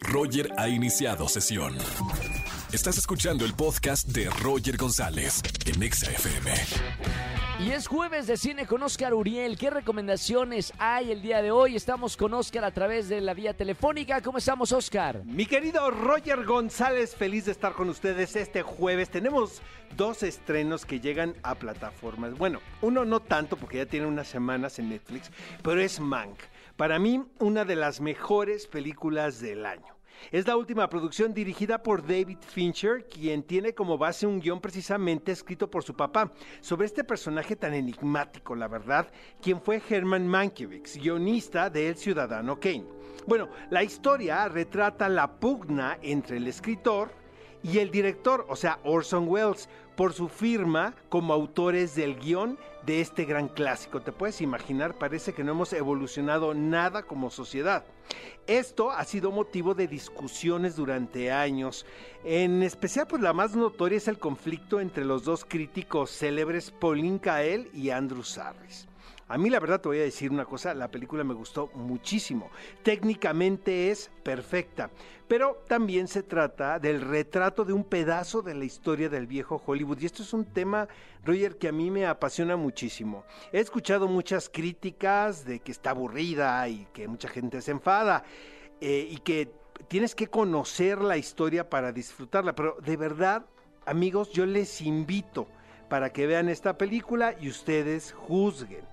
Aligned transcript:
Roger 0.00 0.50
ha 0.58 0.68
iniciado 0.68 1.28
sesión. 1.28 1.76
Estás 2.72 2.98
escuchando 2.98 3.44
el 3.44 3.54
podcast 3.54 4.08
de 4.08 4.28
Roger 4.30 4.76
González 4.76 5.42
en 5.66 5.82
Exa 5.82 6.10
FM. 6.10 6.50
Y 7.60 7.70
es 7.70 7.86
jueves 7.86 8.26
de 8.26 8.36
cine 8.36 8.66
con 8.66 8.82
Oscar 8.82 9.14
Uriel. 9.14 9.56
¿Qué 9.56 9.70
recomendaciones 9.70 10.72
hay 10.78 11.12
el 11.12 11.22
día 11.22 11.42
de 11.42 11.50
hoy? 11.52 11.76
Estamos 11.76 12.16
con 12.16 12.34
Oscar 12.34 12.64
a 12.64 12.72
través 12.72 13.08
de 13.08 13.20
la 13.20 13.34
vía 13.34 13.54
telefónica. 13.54 14.20
¿Cómo 14.20 14.38
estamos, 14.38 14.72
Oscar? 14.72 15.22
Mi 15.24 15.46
querido 15.46 15.90
Roger 15.90 16.44
González, 16.44 17.14
feliz 17.14 17.44
de 17.44 17.52
estar 17.52 17.74
con 17.74 17.88
ustedes 17.88 18.34
este 18.36 18.62
jueves. 18.62 19.10
Tenemos 19.10 19.62
dos 19.96 20.22
estrenos 20.22 20.84
que 20.84 20.98
llegan 20.98 21.34
a 21.42 21.54
plataformas. 21.54 22.36
Bueno, 22.36 22.58
uno 22.80 23.04
no 23.04 23.20
tanto 23.20 23.56
porque 23.56 23.78
ya 23.78 23.86
tiene 23.86 24.06
unas 24.06 24.26
semanas 24.26 24.78
en 24.78 24.88
Netflix, 24.88 25.30
pero 25.62 25.80
es 25.80 26.00
Mank. 26.00 26.38
Para 26.82 26.98
mí, 26.98 27.24
una 27.38 27.64
de 27.64 27.76
las 27.76 28.00
mejores 28.00 28.66
películas 28.66 29.38
del 29.38 29.66
año. 29.66 29.94
Es 30.32 30.48
la 30.48 30.56
última 30.56 30.88
producción 30.88 31.32
dirigida 31.32 31.80
por 31.80 32.04
David 32.04 32.38
Fincher, 32.40 33.06
quien 33.06 33.44
tiene 33.44 33.72
como 33.72 33.96
base 33.96 34.26
un 34.26 34.40
guion 34.40 34.60
precisamente 34.60 35.30
escrito 35.30 35.70
por 35.70 35.84
su 35.84 35.94
papá, 35.94 36.32
sobre 36.60 36.86
este 36.86 37.04
personaje 37.04 37.54
tan 37.54 37.72
enigmático, 37.72 38.56
la 38.56 38.66
verdad, 38.66 39.12
quien 39.40 39.60
fue 39.60 39.80
Herman 39.88 40.26
Mankiewicz, 40.26 40.96
guionista 40.96 41.70
de 41.70 41.90
El 41.90 41.96
Ciudadano 41.96 42.58
Kane. 42.58 42.88
Bueno, 43.28 43.48
la 43.70 43.84
historia 43.84 44.48
retrata 44.48 45.08
la 45.08 45.38
pugna 45.38 46.00
entre 46.02 46.38
el 46.38 46.48
escritor 46.48 47.21
y 47.62 47.78
el 47.78 47.90
director, 47.90 48.44
o 48.48 48.56
sea, 48.56 48.78
Orson 48.84 49.28
Welles, 49.28 49.68
por 49.96 50.12
su 50.12 50.28
firma 50.28 50.94
como 51.08 51.32
autores 51.32 51.94
del 51.94 52.18
guion 52.18 52.58
de 52.86 53.00
este 53.00 53.24
gran 53.24 53.48
clásico. 53.48 54.00
Te 54.00 54.12
puedes 54.12 54.40
imaginar, 54.40 54.94
parece 54.94 55.32
que 55.32 55.44
no 55.44 55.52
hemos 55.52 55.72
evolucionado 55.72 56.54
nada 56.54 57.02
como 57.02 57.30
sociedad. 57.30 57.84
Esto 58.46 58.90
ha 58.90 59.04
sido 59.04 59.30
motivo 59.30 59.74
de 59.74 59.86
discusiones 59.86 60.74
durante 60.76 61.30
años. 61.30 61.86
En 62.24 62.62
especial, 62.62 63.06
pues 63.06 63.22
la 63.22 63.32
más 63.32 63.54
notoria 63.54 63.98
es 63.98 64.08
el 64.08 64.18
conflicto 64.18 64.80
entre 64.80 65.04
los 65.04 65.24
dos 65.24 65.44
críticos 65.44 66.10
célebres, 66.10 66.70
Pauline 66.70 67.20
Kael 67.20 67.70
y 67.72 67.90
Andrew 67.90 68.24
Sarris. 68.24 68.88
A 69.28 69.38
mí 69.38 69.48
la 69.48 69.60
verdad 69.60 69.80
te 69.80 69.88
voy 69.88 69.98
a 69.98 70.02
decir 70.02 70.30
una 70.30 70.44
cosa, 70.44 70.74
la 70.74 70.90
película 70.90 71.24
me 71.24 71.34
gustó 71.34 71.70
muchísimo. 71.74 72.50
Técnicamente 72.82 73.90
es 73.90 74.10
perfecta, 74.22 74.90
pero 75.26 75.62
también 75.66 76.08
se 76.08 76.22
trata 76.22 76.78
del 76.78 77.00
retrato 77.00 77.64
de 77.64 77.72
un 77.72 77.84
pedazo 77.84 78.42
de 78.42 78.54
la 78.54 78.64
historia 78.64 79.08
del 79.08 79.26
viejo 79.26 79.62
Hollywood. 79.64 80.00
Y 80.00 80.06
esto 80.06 80.22
es 80.22 80.32
un 80.32 80.44
tema, 80.44 80.88
Roger, 81.24 81.56
que 81.56 81.68
a 81.68 81.72
mí 81.72 81.90
me 81.90 82.06
apasiona 82.06 82.56
muchísimo. 82.56 83.24
He 83.52 83.60
escuchado 83.60 84.08
muchas 84.08 84.50
críticas 84.50 85.44
de 85.44 85.60
que 85.60 85.72
está 85.72 85.90
aburrida 85.90 86.68
y 86.68 86.86
que 86.92 87.08
mucha 87.08 87.28
gente 87.28 87.62
se 87.62 87.70
enfada 87.70 88.24
eh, 88.80 89.08
y 89.10 89.16
que 89.18 89.50
tienes 89.88 90.14
que 90.14 90.26
conocer 90.26 91.00
la 91.00 91.16
historia 91.16 91.68
para 91.70 91.92
disfrutarla, 91.92 92.54
pero 92.54 92.76
de 92.84 92.96
verdad, 92.96 93.46
amigos, 93.86 94.30
yo 94.30 94.46
les 94.46 94.80
invito 94.80 95.48
para 95.88 96.12
que 96.12 96.26
vean 96.26 96.48
esta 96.48 96.78
película 96.78 97.34
y 97.40 97.48
ustedes 97.48 98.12
juzguen. 98.12 98.91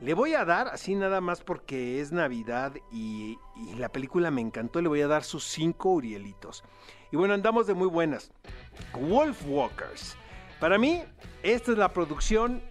Le 0.00 0.14
voy 0.14 0.32
a 0.32 0.46
dar, 0.46 0.68
así 0.68 0.94
nada 0.94 1.20
más 1.20 1.42
porque 1.42 2.00
es 2.00 2.10
Navidad 2.10 2.72
y, 2.90 3.38
la 3.76 3.90
película 3.90 4.30
me 4.30 4.40
encantó, 4.40 4.80
le 4.80 4.88
voy 4.88 5.02
a 5.02 5.06
dar 5.06 5.24
sus 5.24 5.44
cinco 5.44 5.90
Urielitos. 5.90 6.64
Y 7.12 7.16
bueno, 7.16 7.34
andamos 7.34 7.66
de 7.66 7.74
muy 7.74 7.88
buenas. 7.88 8.32
Wolf 8.98 9.42
Walkers. 9.46 10.16
Para 10.58 10.78
mí, 10.78 11.02
esta 11.42 11.72
es 11.72 11.78
la 11.78 11.92
producción 11.92 12.62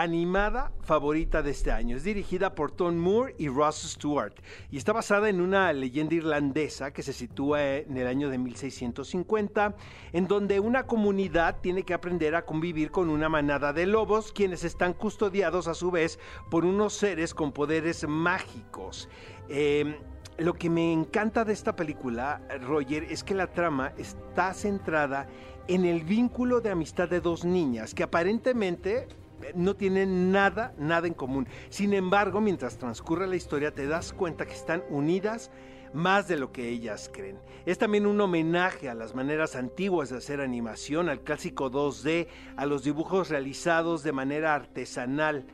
animada 0.00 0.72
favorita 0.82 1.42
de 1.42 1.50
este 1.50 1.72
año. 1.72 1.96
Es 1.96 2.04
dirigida 2.04 2.54
por 2.54 2.70
Tom 2.70 2.96
Moore 2.96 3.34
y 3.38 3.48
Ross 3.48 3.82
Stewart 3.82 4.34
y 4.70 4.76
está 4.76 4.92
basada 4.92 5.28
en 5.28 5.40
una 5.40 5.72
leyenda 5.72 6.14
irlandesa 6.14 6.92
que 6.92 7.02
se 7.02 7.12
sitúa 7.12 7.64
en 7.64 7.96
el 7.96 8.06
año 8.06 8.28
de 8.28 8.38
1650, 8.38 9.74
en 10.12 10.28
donde 10.28 10.60
una 10.60 10.86
comunidad 10.86 11.60
tiene 11.60 11.82
que 11.82 11.94
aprender 11.94 12.34
a 12.34 12.44
convivir 12.44 12.90
con 12.90 13.08
una 13.08 13.28
manada 13.28 13.72
de 13.72 13.86
lobos, 13.86 14.32
quienes 14.32 14.64
están 14.64 14.92
custodiados 14.92 15.68
a 15.68 15.74
su 15.74 15.90
vez 15.90 16.18
por 16.50 16.64
unos 16.64 16.92
seres 16.92 17.34
con 17.34 17.52
poderes 17.52 18.06
mágicos. 18.06 19.08
Eh, 19.48 19.98
lo 20.38 20.52
que 20.52 20.68
me 20.68 20.92
encanta 20.92 21.44
de 21.44 21.54
esta 21.54 21.74
película, 21.74 22.42
Roger, 22.60 23.04
es 23.04 23.24
que 23.24 23.34
la 23.34 23.46
trama 23.46 23.94
está 23.96 24.52
centrada 24.52 25.26
en 25.68 25.84
el 25.84 26.04
vínculo 26.04 26.60
de 26.60 26.70
amistad 26.70 27.08
de 27.08 27.20
dos 27.20 27.44
niñas 27.44 27.94
que 27.94 28.02
aparentemente 28.02 29.08
no 29.54 29.74
tienen 29.74 30.32
nada, 30.32 30.74
nada 30.78 31.06
en 31.06 31.14
común. 31.14 31.46
Sin 31.68 31.94
embargo, 31.94 32.40
mientras 32.40 32.78
transcurre 32.78 33.26
la 33.26 33.36
historia 33.36 33.72
te 33.72 33.86
das 33.86 34.12
cuenta 34.12 34.46
que 34.46 34.54
están 34.54 34.82
unidas 34.90 35.50
más 35.92 36.28
de 36.28 36.36
lo 36.36 36.52
que 36.52 36.68
ellas 36.68 37.10
creen. 37.12 37.38
Es 37.64 37.78
también 37.78 38.06
un 38.06 38.20
homenaje 38.20 38.88
a 38.88 38.94
las 38.94 39.14
maneras 39.14 39.56
antiguas 39.56 40.10
de 40.10 40.18
hacer 40.18 40.40
animación, 40.40 41.08
al 41.08 41.20
clásico 41.20 41.70
2D, 41.70 42.28
a 42.56 42.66
los 42.66 42.84
dibujos 42.84 43.30
realizados 43.30 44.02
de 44.02 44.12
manera 44.12 44.54
artesanal. 44.54 45.46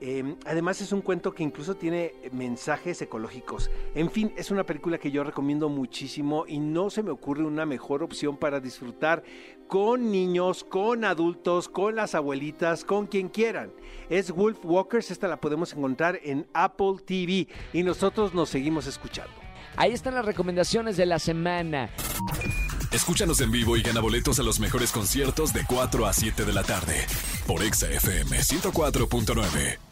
Eh, 0.00 0.36
además 0.46 0.80
es 0.80 0.92
un 0.92 1.02
cuento 1.02 1.34
que 1.34 1.42
incluso 1.42 1.74
tiene 1.74 2.14
mensajes 2.32 3.02
ecológicos. 3.02 3.70
En 3.94 4.10
fin, 4.10 4.32
es 4.36 4.50
una 4.50 4.64
película 4.64 4.98
que 4.98 5.10
yo 5.10 5.24
recomiendo 5.24 5.68
muchísimo 5.68 6.44
y 6.46 6.58
no 6.58 6.90
se 6.90 7.02
me 7.02 7.10
ocurre 7.10 7.44
una 7.44 7.66
mejor 7.66 8.02
opción 8.02 8.36
para 8.36 8.60
disfrutar 8.60 9.22
con 9.68 10.10
niños, 10.10 10.64
con 10.64 11.04
adultos, 11.04 11.68
con 11.68 11.96
las 11.96 12.14
abuelitas, 12.14 12.84
con 12.84 13.06
quien 13.06 13.28
quieran. 13.28 13.72
Es 14.08 14.32
Wolf 14.32 14.58
Walkers, 14.64 15.10
esta 15.10 15.28
la 15.28 15.40
podemos 15.40 15.72
encontrar 15.72 16.18
en 16.22 16.46
Apple 16.54 16.96
TV 17.04 17.46
y 17.72 17.82
nosotros 17.82 18.34
nos 18.34 18.48
seguimos 18.48 18.86
escuchando. 18.86 19.32
Ahí 19.76 19.92
están 19.92 20.14
las 20.14 20.24
recomendaciones 20.24 20.96
de 20.96 21.06
la 21.06 21.18
semana. 21.18 21.90
Escúchanos 22.90 23.40
en 23.40 23.52
vivo 23.52 23.76
y 23.76 23.82
gana 23.82 24.00
boletos 24.00 24.40
a 24.40 24.42
los 24.42 24.58
mejores 24.58 24.90
conciertos 24.90 25.52
de 25.52 25.64
4 25.64 26.06
a 26.06 26.12
7 26.12 26.44
de 26.44 26.52
la 26.52 26.64
tarde 26.64 27.06
por 27.46 27.62
Exa 27.62 27.88
FM 27.88 28.38
104.9. 28.38 29.89